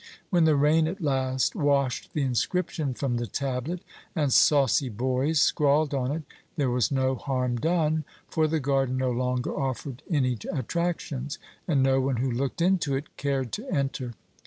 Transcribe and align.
When 0.31 0.45
the 0.45 0.55
rain 0.55 0.87
at 0.87 0.99
last 0.99 1.53
washed 1.55 2.13
the 2.13 2.23
inscription 2.23 2.95
from 2.95 3.17
the 3.17 3.27
tablet, 3.27 3.83
and 4.15 4.33
saucy 4.33 4.89
boys 4.89 5.39
scrawled 5.39 5.93
on 5.93 6.11
it, 6.11 6.23
there 6.55 6.71
was 6.71 6.89
no 6.91 7.13
harm 7.13 7.57
done; 7.57 8.03
for 8.27 8.47
the 8.47 8.59
garden 8.59 8.97
no 8.97 9.11
longer 9.11 9.55
offered 9.55 10.01
any 10.09 10.39
attractions, 10.51 11.37
and 11.67 11.83
no 11.83 12.01
one 12.01 12.17
who 12.17 12.31
looked 12.31 12.63
into 12.63 12.95
it 12.95 13.15
cared 13.15 13.51
to 13.51 13.69
enter. 13.69 14.15